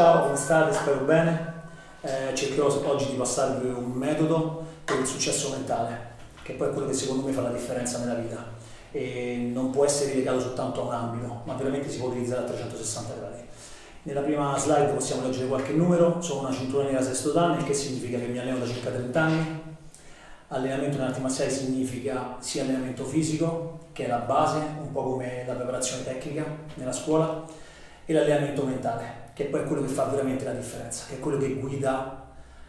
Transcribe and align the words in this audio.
ciao, 0.00 0.22
come 0.22 0.36
state? 0.36 0.72
Spero 0.72 1.00
bene. 1.00 1.52
Eh, 2.00 2.34
cercherò 2.34 2.68
oggi 2.88 3.10
di 3.10 3.16
passarvi 3.16 3.68
un 3.68 3.90
metodo 3.90 4.64
per 4.82 4.98
il 4.98 5.04
successo 5.04 5.50
mentale, 5.50 6.14
che 6.42 6.54
poi 6.54 6.68
è 6.68 6.72
quello 6.72 6.88
che 6.88 6.94
secondo 6.94 7.26
me 7.26 7.32
fa 7.32 7.42
la 7.42 7.50
differenza 7.50 7.98
nella 7.98 8.14
vita 8.14 8.42
e 8.92 9.50
non 9.52 9.68
può 9.68 9.84
essere 9.84 10.14
legato 10.14 10.40
soltanto 10.40 10.80
a 10.80 10.84
un 10.84 10.94
ambito, 10.94 11.42
ma 11.44 11.52
veramente 11.52 11.90
si 11.90 11.98
può 11.98 12.08
utilizzare 12.08 12.40
a 12.40 12.44
360 12.44 13.14
gradi. 13.14 13.42
Nella 14.04 14.22
prima 14.22 14.56
slide 14.56 14.92
possiamo 14.94 15.26
leggere 15.26 15.48
qualche 15.48 15.72
numero, 15.72 16.22
sono 16.22 16.40
una 16.40 16.52
cintura 16.52 16.84
nera 16.84 17.02
sesto 17.02 17.32
dan, 17.32 17.58
il 17.58 17.64
che 17.64 17.74
significa 17.74 18.18
che 18.18 18.24
mi 18.24 18.38
alleno 18.38 18.56
da 18.56 18.66
circa 18.66 18.88
30 18.88 19.20
anni. 19.20 19.62
Allenamento 20.48 20.96
in 20.96 21.02
arti 21.02 21.20
marziali 21.20 21.50
significa 21.50 22.36
sia 22.38 22.62
allenamento 22.62 23.04
fisico, 23.04 23.80
che 23.92 24.06
è 24.06 24.08
la 24.08 24.20
base, 24.20 24.60
un 24.80 24.92
po' 24.92 25.02
come 25.02 25.44
la 25.46 25.52
preparazione 25.52 26.04
tecnica 26.04 26.46
nella 26.76 26.92
scuola, 26.92 27.44
e 28.06 28.12
l'allenamento 28.14 28.64
mentale, 28.64 29.19
che 29.40 29.46
poi 29.46 29.60
è 29.60 29.64
quello 29.64 29.80
che 29.80 29.88
fa 29.88 30.04
veramente 30.04 30.44
la 30.44 30.52
differenza, 30.52 31.06
che 31.08 31.14
è 31.14 31.18
quello 31.18 31.38
che 31.38 31.54
guida 31.54 32.28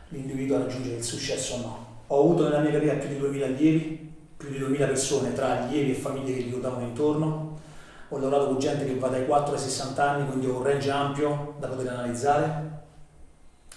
l'individuo 0.09 0.55
a 0.55 0.59
raggiungere 0.59 0.95
il 0.95 1.03
successo 1.03 1.55
o 1.55 1.57
no. 1.57 1.85
Ho 2.07 2.21
avuto 2.21 2.43
nella 2.43 2.59
mia 2.59 2.71
carriera 2.71 2.97
più 2.97 3.09
di 3.09 3.17
2000 3.17 3.45
allievi, 3.45 4.13
più 4.37 4.49
di 4.49 4.57
2000 4.57 4.85
persone 4.85 5.33
tra 5.33 5.63
allievi 5.63 5.91
e 5.91 5.95
famiglie 5.95 6.33
che 6.33 6.41
gli 6.43 6.51
ruotavano 6.51 6.85
intorno, 6.85 7.59
ho 8.07 8.17
lavorato 8.17 8.47
con 8.47 8.59
gente 8.59 8.85
che 8.85 8.95
va 8.95 9.09
dai 9.09 9.25
4 9.25 9.53
ai 9.53 9.59
60 9.59 10.09
anni, 10.09 10.27
quindi 10.27 10.47
ho 10.47 10.57
un 10.57 10.63
range 10.63 10.89
ampio 10.89 11.55
da 11.59 11.67
poter 11.67 11.87
analizzare 11.89 12.69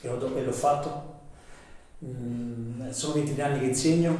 e 0.01 0.09
l'ho 0.09 0.53
fatto. 0.53 1.13
Mm, 2.05 2.91
sono 2.91 3.15
23 3.15 3.43
anni 3.43 3.59
che 3.61 3.67
insegno 3.67 4.17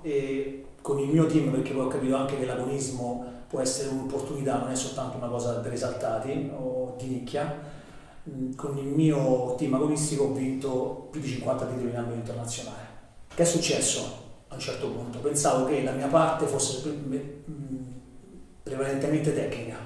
e 0.00 0.64
con 0.80 0.98
il 0.98 1.08
mio 1.08 1.26
team, 1.26 1.50
perché 1.50 1.72
poi 1.72 1.84
ho 1.84 1.88
capito 1.88 2.16
anche 2.16 2.38
che 2.38 2.46
l'agonismo 2.46 3.32
può 3.48 3.60
essere 3.60 3.88
un'opportunità, 3.90 4.58
non 4.58 4.70
è 4.70 4.74
soltanto 4.74 5.18
una 5.18 5.28
cosa 5.28 5.54
per 5.60 5.72
esaltati 5.72 6.50
o 6.54 6.94
di 6.98 7.06
nicchia, 7.06 7.72
con 8.56 8.78
il 8.78 8.86
mio 8.86 9.54
team 9.56 9.74
agonistico 9.74 10.24
ho 10.24 10.32
vinto 10.32 11.08
più 11.10 11.20
di 11.20 11.28
50 11.28 11.66
titoli 11.66 11.90
in 11.90 11.96
ambito 11.96 12.16
internazionale. 12.16 12.82
Che 13.34 13.42
è 13.42 13.46
successo 13.46 14.22
a 14.48 14.54
un 14.54 14.60
certo 14.60 14.88
punto? 14.88 15.18
Pensavo 15.18 15.66
che 15.66 15.82
la 15.82 15.92
mia 15.92 16.06
parte 16.06 16.46
fosse 16.46 16.88
mm, 16.88 17.82
prevalentemente 18.62 19.34
tecnica, 19.34 19.76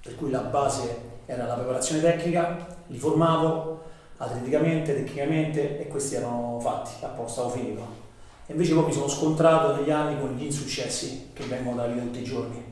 per 0.00 0.14
cui 0.14 0.30
la 0.30 0.42
base 0.42 1.10
era 1.26 1.46
la 1.46 1.54
preparazione 1.54 2.00
tecnica, 2.00 2.66
li 2.86 2.98
formavo 2.98 3.82
atleticamente, 4.18 4.94
tecnicamente 4.94 5.80
e 5.80 5.88
questi 5.88 6.14
erano 6.14 6.60
fatti, 6.60 7.04
apposta, 7.04 7.40
stavo 7.40 7.48
finito. 7.50 8.00
E 8.46 8.52
invece 8.52 8.74
poi 8.74 8.84
mi 8.84 8.92
sono 8.92 9.08
scontrato 9.08 9.74
negli 9.74 9.90
anni 9.90 10.20
con 10.20 10.34
gli 10.36 10.44
insuccessi 10.44 11.30
che 11.32 11.44
vengono 11.44 11.76
dalla 11.76 11.92
vita 11.92 12.04
tutti 12.04 12.20
i 12.20 12.24
giorni, 12.24 12.64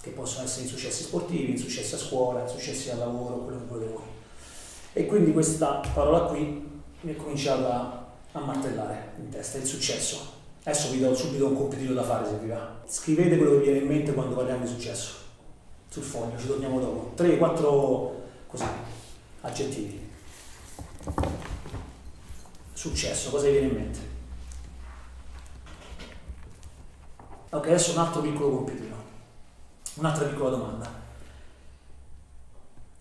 che 0.00 0.10
possono 0.10 0.44
essere 0.44 0.62
insuccessi 0.62 1.02
sportivi, 1.02 1.50
insuccessi 1.50 1.94
a 1.94 1.98
scuola, 1.98 2.42
insuccessi 2.42 2.90
al 2.90 2.98
lavoro, 2.98 3.38
quello 3.38 3.58
che 3.58 3.64
volete 3.66 3.92
voi. 3.92 4.20
E 4.94 5.06
quindi 5.06 5.32
questa 5.32 5.80
parola 5.94 6.26
qui 6.26 6.70
mi 7.00 7.12
è 7.12 7.16
cominciata 7.16 8.14
a 8.32 8.40
martellare 8.40 9.12
in 9.18 9.30
testa, 9.30 9.56
il 9.56 9.64
successo. 9.64 10.40
Adesso 10.64 10.90
vi 10.90 11.00
do 11.00 11.14
subito 11.14 11.46
un 11.46 11.56
compitino 11.56 11.94
da 11.94 12.02
fare 12.02 12.26
se 12.26 12.36
vi 12.36 12.48
va. 12.48 12.80
Scrivete 12.86 13.36
quello 13.36 13.52
che 13.52 13.58
vi 13.58 13.64
viene 13.64 13.78
in 13.78 13.86
mente 13.86 14.12
quando 14.12 14.34
parliamo 14.34 14.64
di 14.64 14.70
successo. 14.70 15.14
Sul 15.88 16.02
foglio, 16.02 16.38
ci 16.38 16.46
torniamo 16.46 16.78
dopo. 16.78 17.14
3-4 17.16 18.10
così, 18.46 18.64
aggettivi. 19.40 20.10
Successo, 22.72 23.30
cosa 23.30 23.46
vi 23.46 23.52
viene 23.52 23.66
in 23.68 23.74
mente? 23.74 23.98
Ok, 27.50 27.66
adesso 27.66 27.92
un 27.92 27.98
altro 27.98 28.20
piccolo 28.20 28.56
compitino. 28.56 28.96
Un'altra 29.94 30.26
piccola 30.26 30.50
domanda 30.50 31.01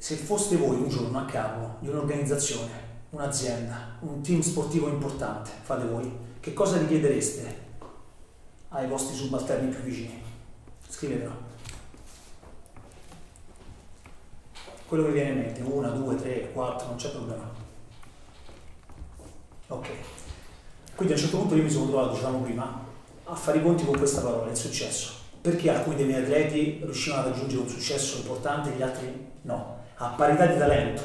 se 0.02 0.16
foste 0.16 0.58
voi 0.58 0.78
un 0.78 0.90
giorno 0.90 1.20
a 1.20 1.26
capo 1.26 1.76
di 1.80 1.88
un'organizzazione, 1.88 2.72
un'azienda, 3.12 3.98
un 4.00 4.24
team 4.24 4.42
sportivo 4.42 4.88
importante, 4.88 5.52
fate 5.62 5.86
voi, 5.86 6.12
che 6.40 6.54
cosa 6.54 6.80
richiedereste 6.80 7.56
ai 8.70 8.88
vostri 8.88 9.16
subalterni 9.16 9.70
più 9.70 9.84
vicini? 9.84 10.20
Scrivetelo. 10.90 11.32
Quello 14.88 15.06
che 15.06 15.12
viene 15.12 15.30
in 15.30 15.38
mente, 15.38 15.62
una, 15.62 15.90
due, 15.90 16.16
tre, 16.16 16.52
quattro, 16.52 16.88
non 16.88 16.96
c'è 16.96 17.12
problema. 17.12 17.48
Ok. 19.68 19.88
Quindi 20.96 21.14
a 21.14 21.16
un 21.16 21.22
certo 21.22 21.38
punto 21.38 21.56
io 21.56 21.62
mi 21.62 21.70
sono 21.70 21.90
trovato, 21.90 22.14
dicevamo 22.14 22.40
prima, 22.40 22.84
a 23.26 23.36
fare 23.36 23.60
i 23.60 23.62
conti 23.62 23.86
con 23.86 23.96
questa 23.96 24.22
parola, 24.22 24.50
il 24.50 24.58
successo. 24.58 25.21
Perché 25.42 25.72
alcuni 25.72 25.96
dei 25.96 26.06
miei 26.06 26.22
atleti 26.22 26.82
riuscivano 26.84 27.24
a 27.24 27.26
raggiungere 27.30 27.62
un 27.62 27.68
successo 27.68 28.18
importante 28.18 28.72
e 28.72 28.78
gli 28.78 28.82
altri 28.84 29.28
no? 29.42 29.80
a 29.96 30.14
parità 30.16 30.46
di 30.46 30.58
talento, 30.58 31.02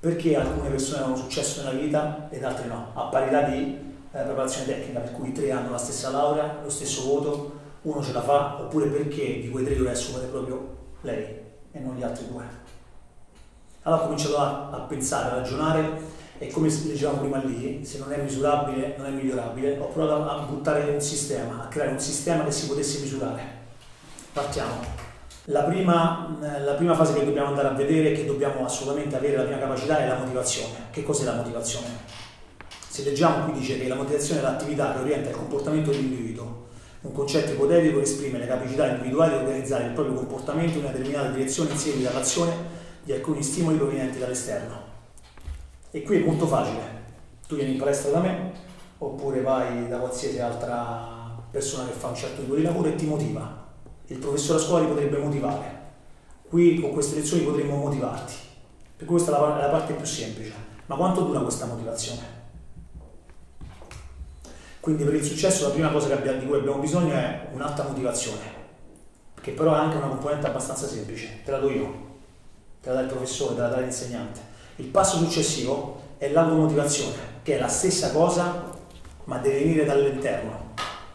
perché 0.00 0.36
alcune 0.36 0.68
persone 0.68 1.02
hanno 1.02 1.16
successo 1.16 1.62
nella 1.62 1.78
vita 1.78 2.28
ed 2.30 2.44
altre 2.44 2.66
no, 2.66 2.90
a 2.94 3.04
parità 3.04 3.42
di 3.42 3.78
eh, 4.12 4.22
preparazione 4.22 4.66
tecnica, 4.66 5.00
per 5.00 5.12
cui 5.12 5.32
tre 5.32 5.50
hanno 5.50 5.70
la 5.70 5.78
stessa 5.78 6.10
laurea, 6.10 6.60
lo 6.62 6.70
stesso 6.70 7.04
voto, 7.04 7.58
uno 7.82 8.02
ce 8.02 8.12
la 8.12 8.22
fa, 8.22 8.60
oppure 8.60 8.86
perché 8.86 9.40
di 9.40 9.50
quei 9.50 9.64
tre 9.64 9.74
dovrebbe 9.74 9.96
assumere 9.96 10.26
proprio 10.26 10.76
lei 11.02 11.38
e 11.72 11.78
non 11.80 11.96
gli 11.96 12.02
altri 12.02 12.26
due. 12.28 12.44
Allora 13.82 14.02
ho 14.02 14.04
cominciato 14.04 14.36
a, 14.38 14.70
a 14.70 14.80
pensare, 14.80 15.30
a 15.30 15.34
ragionare 15.36 16.18
e 16.38 16.48
come 16.48 16.68
dicevamo 16.68 17.18
prima 17.20 17.38
lì, 17.38 17.84
se 17.84 17.98
non 17.98 18.12
è 18.12 18.22
misurabile 18.22 18.94
non 18.96 19.06
è 19.06 19.10
migliorabile, 19.10 19.78
ho 19.78 19.88
provato 19.88 20.28
a 20.28 20.42
buttare 20.44 20.90
un 20.90 21.00
sistema, 21.00 21.64
a 21.64 21.68
creare 21.68 21.92
un 21.92 22.00
sistema 22.00 22.44
che 22.44 22.50
si 22.50 22.66
potesse 22.66 23.00
misurare. 23.00 23.59
Partiamo. 24.32 24.80
La 25.46 25.64
prima, 25.64 26.38
eh, 26.40 26.60
la 26.60 26.74
prima, 26.74 26.94
fase 26.94 27.14
che 27.14 27.24
dobbiamo 27.24 27.48
andare 27.48 27.66
a 27.66 27.72
vedere, 27.72 28.12
che 28.12 28.24
dobbiamo 28.24 28.64
assolutamente 28.64 29.16
avere 29.16 29.36
la 29.36 29.42
prima 29.42 29.58
capacità, 29.58 29.98
è 29.98 30.06
la 30.06 30.18
motivazione. 30.18 30.86
Che 30.92 31.02
cos'è 31.02 31.24
la 31.24 31.34
motivazione? 31.34 31.88
Se 32.88 33.02
leggiamo 33.02 33.44
qui 33.46 33.58
dice 33.58 33.76
che 33.76 33.88
la 33.88 33.96
motivazione 33.96 34.40
è 34.40 34.42
l'attività 34.44 34.92
che 34.92 35.00
orienta 35.00 35.30
il 35.30 35.34
comportamento 35.34 35.90
dell'individuo, 35.90 36.68
un 37.00 37.12
concetto 37.12 37.52
ipotetico 37.52 38.00
esprime 38.00 38.38
le 38.38 38.46
capacità 38.46 38.86
individuali 38.86 39.32
di 39.32 39.44
organizzare 39.44 39.86
il 39.86 39.92
proprio 39.92 40.14
comportamento 40.14 40.78
in 40.78 40.84
una 40.84 40.92
determinata 40.92 41.30
direzione 41.30 41.70
in 41.70 41.78
seguito 41.78 42.10
all'azione 42.10 42.52
di 43.02 43.12
alcuni 43.12 43.42
stimoli 43.42 43.78
provenienti 43.78 44.18
dall'esterno. 44.18 44.80
E 45.90 46.02
qui 46.02 46.22
è 46.22 46.24
molto 46.24 46.46
facile. 46.46 46.82
Tu 47.48 47.56
vieni 47.56 47.72
in 47.72 47.78
palestra 47.78 48.12
da 48.12 48.20
me, 48.20 48.52
oppure 48.98 49.40
vai 49.40 49.88
da 49.88 49.96
qualsiasi 49.96 50.38
altra 50.38 51.42
persona 51.50 51.86
che 51.86 51.92
fa 51.94 52.08
un 52.08 52.14
certo 52.14 52.42
tipo 52.42 52.54
di 52.54 52.62
lavoro 52.62 52.88
e 52.88 52.94
ti 52.94 53.06
motiva 53.06 53.60
il 54.10 54.18
professore 54.18 54.58
a 54.58 54.62
scuola 54.62 54.84
ti 54.84 54.90
potrebbe 54.90 55.18
motivare. 55.18 55.78
Qui 56.48 56.80
con 56.80 56.90
queste 56.90 57.16
lezioni 57.16 57.44
potremmo 57.44 57.76
motivarti. 57.76 58.34
Per 58.96 59.06
questa 59.06 59.36
è 59.36 59.62
la, 59.62 59.68
parte 59.68 59.92
più 59.94 60.04
semplice. 60.04 60.52
Ma 60.86 60.96
quanto 60.96 61.22
dura 61.22 61.38
questa 61.40 61.66
motivazione? 61.66 62.38
Quindi 64.80 65.04
per 65.04 65.14
il 65.14 65.22
successo 65.22 65.68
la 65.68 65.72
prima 65.72 65.90
cosa 65.90 66.12
abbiamo, 66.12 66.40
di 66.40 66.46
cui 66.46 66.58
abbiamo 66.58 66.80
bisogno 66.80 67.12
è 67.12 67.48
un'alta 67.52 67.84
motivazione, 67.84 68.40
che 69.40 69.52
però 69.52 69.74
è 69.74 69.78
anche 69.78 69.98
una 69.98 70.08
componente 70.08 70.48
abbastanza 70.48 70.88
semplice. 70.88 71.42
Te 71.44 71.50
la 71.52 71.58
do 71.58 71.70
io, 71.70 72.08
te 72.82 72.88
la 72.88 72.96
dà 72.96 73.00
il 73.02 73.08
professore, 73.08 73.54
te 73.54 73.60
la 73.60 73.68
dà 73.68 73.78
l'insegnante. 73.78 74.40
Il 74.76 74.86
passo 74.86 75.18
successivo 75.18 76.14
è 76.18 76.28
l'automotivazione, 76.30 77.16
che 77.42 77.56
è 77.56 77.60
la 77.60 77.68
stessa 77.68 78.10
cosa 78.10 78.76
ma 79.24 79.38
deve 79.38 79.60
venire 79.60 79.84
dall'interno. 79.84 80.74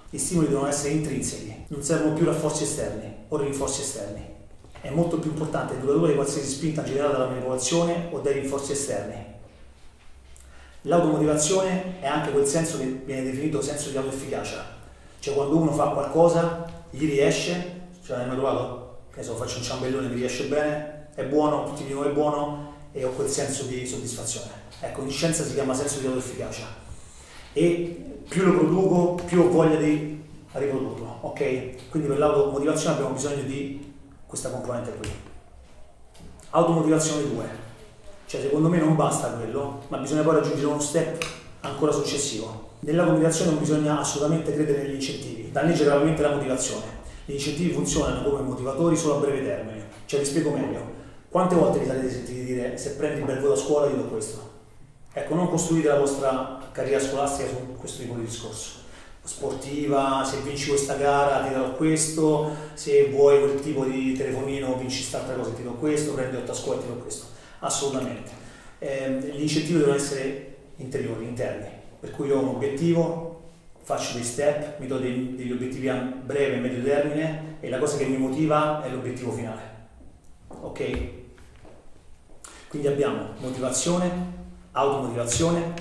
Gli 0.09 0.17
stimoli 0.17 0.47
devono 0.47 0.67
essere 0.67 0.93
intrinseci, 0.93 1.54
non 1.67 1.81
servono 1.81 2.13
più 2.13 2.25
rafforzi 2.25 2.63
esterni 2.63 3.25
o 3.27 3.37
rinforzi 3.37 3.81
esterni. 3.81 4.33
È 4.81 4.89
molto 4.89 5.17
più 5.17 5.31
importante 5.31 5.73
e 5.73 5.79
duraturo 5.79 6.07
di 6.07 6.15
qualsiasi 6.15 6.47
spinta 6.47 6.83
generata 6.83 7.13
dalla 7.13 7.29
manipolazione 7.29 8.09
o 8.11 8.19
dai 8.19 8.33
rinforzi 8.33 8.73
esterni. 8.73 9.33
L'automotivazione 10.81 11.99
è 11.99 12.05
anche 12.05 12.31
quel 12.31 12.45
senso 12.45 12.77
che 12.77 12.85
viene 12.85 13.23
definito 13.23 13.61
senso 13.61 13.89
di 13.89 13.97
autoefficacia, 13.97 14.63
cioè 15.19 15.33
quando 15.33 15.57
uno 15.57 15.71
fa 15.71 15.87
qualcosa, 15.87 16.83
gli 16.91 17.05
riesce, 17.05 17.87
cioè 18.05 18.19
hai 18.19 18.27
mai 18.27 18.35
trovato? 18.35 18.97
Che 19.11 19.23
so, 19.23 19.35
faccio 19.35 19.57
un 19.57 19.63
ciambellone, 19.63 20.07
mi 20.09 20.15
riesce 20.15 20.45
bene, 20.45 21.07
è 21.15 21.23
buono, 21.23 21.63
tutti 21.63 21.85
dicono 21.85 22.07
è 22.07 22.13
buono 22.13 22.73
e 22.91 23.03
ho 23.03 23.09
quel 23.09 23.27
senso 23.27 23.63
di 23.63 23.87
soddisfazione. 23.87 24.51
Ecco, 24.81 25.01
in 25.01 25.09
scienza 25.09 25.43
si 25.43 25.53
chiama 25.53 25.73
senso 25.73 25.99
di 25.99 26.05
autoefficacia 26.05 26.67
e 27.53 28.19
più 28.27 28.43
lo 28.43 28.57
produco, 28.59 29.23
più 29.25 29.41
ho 29.41 29.49
voglia 29.49 29.77
di 29.77 30.14
riprodurlo, 30.59 31.17
ok? 31.21 31.89
Quindi 31.89 32.07
per 32.07 32.17
l'automotivazione 32.17 32.95
abbiamo 32.95 33.13
bisogno 33.13 33.43
di 33.43 33.93
questa 34.25 34.49
componente 34.49 34.91
qui. 34.97 35.09
Automotivazione 36.51 37.33
2, 37.33 37.45
cioè 38.25 38.41
secondo 38.41 38.69
me 38.69 38.77
non 38.77 38.95
basta 38.95 39.29
quello, 39.29 39.81
ma 39.89 39.97
bisogna 39.97 40.21
poi 40.21 40.35
raggiungere 40.35 40.67
uno 40.67 40.79
step 40.79 41.25
ancora 41.61 41.91
successivo. 41.91 42.69
Nell'automotivazione 42.79 43.51
non 43.51 43.59
bisogna 43.59 43.99
assolutamente 43.99 44.53
credere 44.53 44.83
negli 44.83 44.95
incentivi, 44.95 45.51
danneggia 45.51 45.83
gravemente 45.83 46.21
la 46.21 46.35
motivazione. 46.35 47.03
Gli 47.25 47.33
incentivi 47.33 47.73
funzionano 47.73 48.29
come 48.29 48.41
motivatori 48.41 48.95
solo 48.95 49.17
a 49.17 49.19
breve 49.19 49.43
termine, 49.43 49.87
cioè 50.05 50.19
vi 50.19 50.25
spiego 50.25 50.51
meglio. 50.51 50.93
Quante 51.29 51.55
volte 51.55 51.79
vi 51.79 51.85
sarete 51.85 52.09
sentiti 52.09 52.45
dire 52.45 52.77
se 52.77 52.91
prendi 52.91 53.19
il 53.19 53.25
bel 53.25 53.39
voto 53.39 53.53
a 53.53 53.57
scuola 53.57 53.87
ti 53.87 53.95
do 53.97 54.03
questo? 54.03 54.53
Ecco, 55.11 55.33
non 55.33 55.49
costruite 55.49 55.87
la 55.87 55.97
vostra 55.97 56.59
carriera 56.71 56.99
scolastica 56.99 57.49
su 57.49 57.75
questo 57.77 58.01
tipo 58.03 58.15
di 58.15 58.25
discorso. 58.25 58.83
Sportiva, 59.25 60.23
se 60.23 60.37
vinci 60.41 60.69
questa 60.69 60.93
gara 60.97 61.43
ti 61.43 61.51
darò 61.51 61.73
questo, 61.73 62.55
se 62.75 63.09
vuoi 63.09 63.39
quel 63.39 63.59
tipo 63.59 63.83
di 63.83 64.13
telefonino 64.15 64.77
vinci 64.77 64.97
quest'altra 64.97 65.33
cosa 65.33 65.49
ti 65.49 65.63
do 65.63 65.71
questo, 65.71 66.13
prendi 66.13 66.35
8 66.35 66.51
a 66.51 66.53
scuola 66.53 66.79
ti 66.79 66.87
do 66.87 66.93
questo. 66.97 67.25
Assolutamente. 67.59 68.29
Eh, 68.77 69.31
gli 69.33 69.41
incentivi 69.41 69.79
devono 69.79 69.95
essere 69.95 70.57
interiori, 70.75 71.25
interni, 71.25 71.67
per 71.99 72.11
cui 72.11 72.27
io 72.27 72.37
ho 72.37 72.41
un 72.41 72.49
obiettivo, 72.49 73.41
faccio 73.81 74.13
dei 74.13 74.23
step, 74.23 74.79
mi 74.79 74.85
do 74.85 74.99
dei, 74.99 75.35
degli 75.35 75.51
obiettivi 75.51 75.89
a 75.89 75.95
breve 75.95 76.57
e 76.57 76.59
medio 76.59 76.83
termine 76.83 77.57
e 77.61 77.69
la 77.69 77.79
cosa 77.79 77.97
che 77.97 78.05
mi 78.05 78.17
motiva 78.17 78.83
è 78.83 78.89
l'obiettivo 78.91 79.31
finale. 79.31 79.61
Ok? 80.49 81.09
Quindi 82.67 82.87
abbiamo 82.87 83.29
motivazione, 83.39 84.11
automotivazione, 84.71 85.73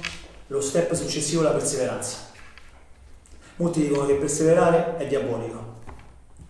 lo 0.46 0.60
step 0.62 0.94
successivo 0.94 1.42
è 1.42 1.44
la 1.44 1.50
perseveranza. 1.50 2.23
Molti 3.56 3.82
dicono 3.82 4.06
che 4.06 4.14
perseverare 4.14 4.96
è 4.96 5.06
diabolico, 5.06 5.62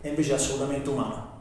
e 0.01 0.09
invece 0.09 0.31
è 0.31 0.35
assolutamente 0.37 0.89
umano. 0.89 1.33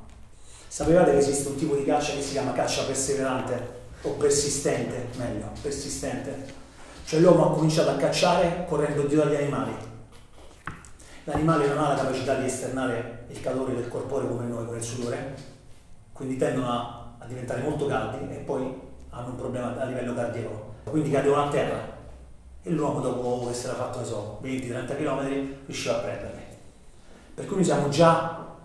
Sapevate 0.67 1.11
che 1.11 1.19
esiste 1.19 1.47
un 1.47 1.55
tipo 1.55 1.75
di 1.75 1.85
caccia 1.85 2.13
che 2.13 2.21
si 2.21 2.31
chiama 2.31 2.51
caccia 2.51 2.83
perseverante 2.83 3.81
o 4.01 4.09
persistente, 4.11 5.07
meglio, 5.15 5.51
persistente? 5.61 6.61
Cioè 7.05 7.21
l'uomo 7.21 7.45
ha 7.45 7.53
cominciato 7.53 7.91
a 7.91 7.95
cacciare 7.95 8.65
correndo 8.67 9.03
dietro 9.03 9.25
agli 9.25 9.35
animali. 9.35 9.71
L'animale 11.23 11.67
non 11.67 11.77
ha 11.77 11.89
la 11.89 11.95
capacità 11.95 12.35
di 12.35 12.45
esternare 12.45 13.25
il 13.29 13.39
calore 13.39 13.73
del 13.73 13.87
corpo 13.87 14.19
come 14.19 14.45
noi 14.45 14.65
con 14.65 14.75
il 14.75 14.83
sudore, 14.83 15.33
quindi 16.11 16.35
tendono 16.35 16.69
a, 16.69 17.15
a 17.19 17.25
diventare 17.25 17.61
molto 17.61 17.85
caldi 17.85 18.33
e 18.33 18.39
poi 18.39 18.81
hanno 19.11 19.27
un 19.27 19.35
problema 19.37 19.79
a 19.79 19.85
livello 19.85 20.13
cardiaco. 20.13 20.73
Quindi 20.83 21.09
cadono 21.09 21.45
a 21.45 21.47
terra 21.47 22.01
e 22.63 22.71
l'uomo 22.71 23.01
dopo 23.01 23.47
che 23.47 23.53
si 23.53 23.65
era 23.65 23.75
fatto, 23.75 24.03
so, 24.05 24.39
20-30 24.41 24.95
km 24.95 25.55
riusciva 25.65 25.97
a 25.97 25.99
prenderli. 25.99 26.41
Per 27.35 27.45
cui 27.45 27.55
noi 27.57 27.65
siamo 27.65 27.89
già 27.89 28.55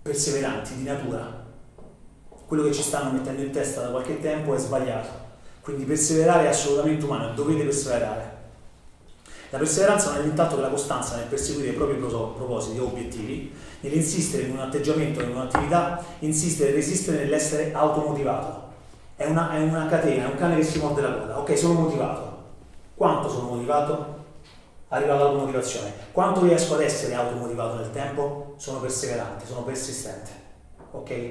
perseveranti 0.00 0.76
di 0.76 0.84
natura. 0.84 1.44
Quello 2.46 2.62
che 2.62 2.72
ci 2.72 2.82
stanno 2.82 3.10
mettendo 3.10 3.42
in 3.42 3.50
testa 3.50 3.82
da 3.82 3.88
qualche 3.88 4.20
tempo 4.20 4.54
è 4.54 4.58
sbagliato. 4.58 5.24
Quindi 5.60 5.84
perseverare 5.84 6.44
è 6.44 6.48
assolutamente 6.48 7.04
umano, 7.04 7.34
dovete 7.34 7.64
perseverare. 7.64 8.34
La 9.50 9.58
perseveranza 9.58 10.10
non 10.10 10.20
è 10.20 10.22
nient'altro 10.22 10.56
che 10.56 10.62
la 10.62 10.68
costanza 10.68 11.16
nel 11.16 11.26
perseguire 11.26 11.70
i 11.70 11.74
propri 11.74 11.96
propositi 11.96 12.78
o 12.78 12.86
obiettivi, 12.86 13.52
nell'insistere 13.80 14.44
in 14.44 14.52
un 14.52 14.60
atteggiamento, 14.60 15.20
in 15.22 15.30
un'attività, 15.30 16.04
insistere 16.20 16.70
e 16.70 16.74
resistere 16.74 17.24
nell'essere 17.24 17.72
automotivato. 17.72 18.64
È 19.16 19.24
una, 19.24 19.50
è 19.52 19.62
una 19.62 19.86
catena, 19.86 20.26
è 20.26 20.30
un 20.30 20.36
cane 20.36 20.56
che 20.56 20.62
si 20.62 20.78
morde 20.78 21.00
la 21.00 21.12
coda. 21.12 21.38
Ok, 21.38 21.58
sono 21.58 21.80
motivato. 21.80 22.35
Quanto 23.06 23.28
sono 23.28 23.50
motivato? 23.50 24.24
Arrivo 24.88 25.12
all'automotivazione. 25.12 25.92
Quanto 26.10 26.42
riesco 26.42 26.74
ad 26.74 26.80
essere 26.80 27.14
automotivato 27.14 27.76
nel 27.76 27.92
tempo? 27.92 28.54
Sono 28.56 28.80
perseverante, 28.80 29.46
sono 29.46 29.62
persistente. 29.62 30.30
Ok? 30.90 31.30